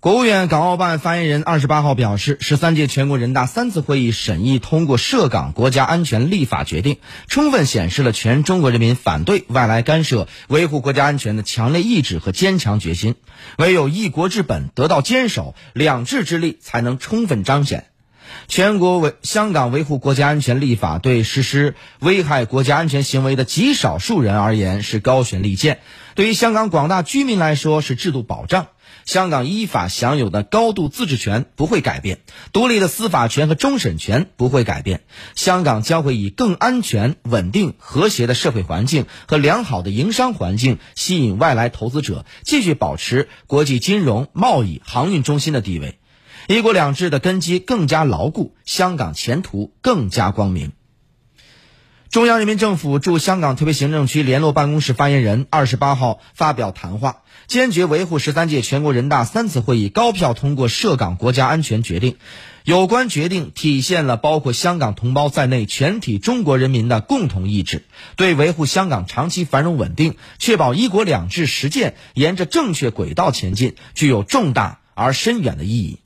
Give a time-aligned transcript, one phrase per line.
[0.00, 13.14] 国务院港澳办发言人二十八号表示，十三届全国人大三次会议审议通过涉港国家安全立法决定，充分显示了全中国人民反对外来干涉、维护国家安全的强烈意志和坚强决心。
[13.58, 17.89] 唯有一国之本得到坚守，两制之力才能充分彰显。
[18.48, 25.80] 全国维香港维护国家安全立法对实施危害国家安全行为的极少数人而言是高悬利剑，
[26.14, 28.68] 对于香港广大居民来说是制度保障。
[29.06, 32.18] 香港依法享有的高度自治权不会改变，
[32.52, 35.00] 独立的司法权和终审权不会改变。
[35.34, 45.98] 香港将会以更安全、稳定、和谐的社会环境和良好的营商环境吸引外来投资者，继续保持国际金融、贸易、航运中心的地位。
[46.46, 50.72] 一国两制的根基更加牢固，香港前途更加光明。
[52.10, 62.16] 中央人民政府驻香港特别行政区联络办公室发言人二十八号发表谈话，坚决维护十三届全国人大三次会议高票通过涉港国家安全决定。
[62.64, 67.84] 有关决定体现了包括香港同胞在内全体中国人民的共同意志，
[68.16, 76.00] 对维护香港长期繁荣稳定、确保一国两制实践沿着正确轨道前进，具有重大而深远的意义。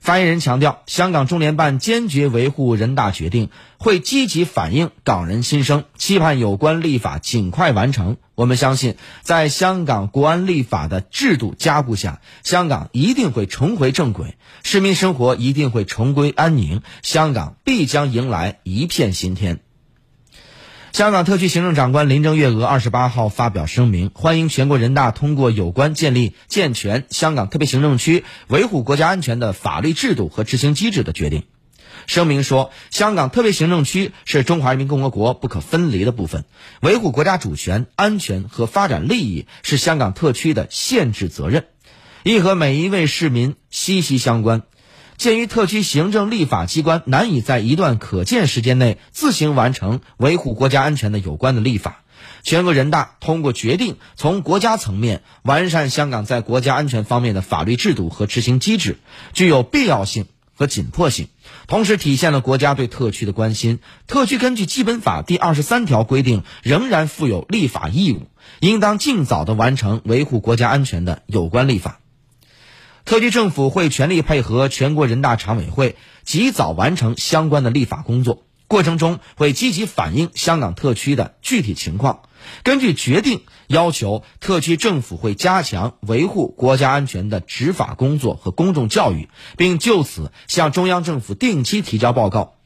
[0.00, 8.16] 发言人强调，香港中联办坚决维护人大决定，会积极反映港人心声，期盼有关立法尽快完成。
[8.34, 19.60] 我们相信，在香港国安立法的制度加固下，香港一定会重回正轨，市民生活一定会重归安宁，香港必将迎来一片新天。
[20.92, 31.44] 香港特区行政长官林郑月娥二十八号发表声明，欢迎全国人大通过有关建立健全香港特别行政区维护国家安全的法律制度和执行机制的决定。
[32.06, 36.44] 声明说，香港特别行政区是中华人民共和国不可分离的部分，
[36.80, 41.66] 维护国家主权、安全和发展利益是香港特区的宪制责任，
[42.24, 44.62] 亦和每一位市民息息相关。
[45.18, 52.02] 鉴于特区行政立法机关难以在一段可见时间内自行完成维护国家安全的有关的立法，
[52.44, 58.98] 全国人大通过决定，从国家层面完善香港在国家安全方面的法律制度和执行机制，
[59.32, 61.26] 具有必要性和紧迫性，
[61.66, 63.80] 同时体现了国家对特区的关心。
[64.06, 68.28] 特区根据基本法第二十三条规定，仍然负有立法义务，
[68.60, 71.98] 应当尽早的完成维护国家安全的有关立法。
[73.08, 78.44] 特区政府会全力配合全国人大常委会，及早完成相关的立法工作。
[78.66, 82.20] 过程中会积极反映香港特区的具体情况，
[82.64, 92.56] 根据决定要求，特区政府会加强维护国家安全的执法工作和公众教育，并就此向中央政府定期提交报告。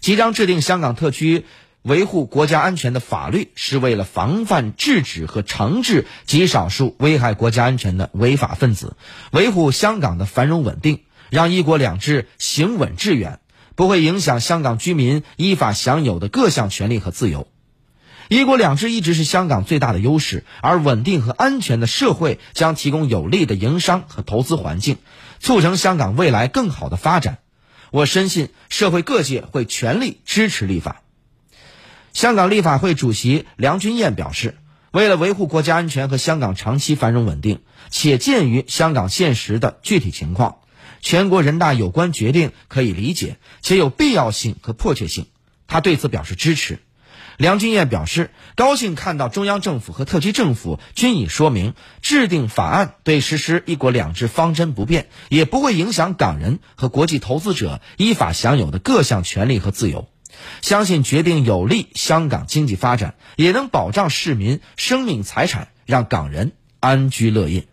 [0.00, 1.46] 即将制定香港特区。
[1.86, 8.96] 维护国家安全的法律是为了防范、制止和惩治极少数危害国家安全的违法分子，
[9.30, 13.38] 维护香港的繁荣稳定，让一国两制行稳致远，
[13.76, 17.46] 不会影响香港居民依法享有的各项权利和自由。
[18.28, 24.96] 一国两制一直是香港最大的优势，而稳定和安全的社会将提供有利的营商和投资环境，
[25.38, 27.38] 促成香港未来更好的发展。
[27.92, 31.02] 我深信社会各界会全力支持立法。
[32.16, 34.56] 香港立法会主席梁君彦表示，
[34.90, 37.60] 为了维护国家安全和香港长期繁荣稳定，
[37.90, 40.60] 且鉴于香港现实的具体情况，
[41.02, 45.26] 全国人大有关决定可以理解，且有必要性和迫切性。
[45.66, 46.78] 他对此表示支持。
[47.36, 60.08] 梁君彦表示，高兴看到中央政府和特区政府均已说明，制定法案对实施“一国两制”方针不变，也不会影响港人和国际投资者依法享有的各项权利和自由。
[60.62, 67.66] 相信决定有利香港经济发展，也能保障市民生命财产，让港人安居乐业。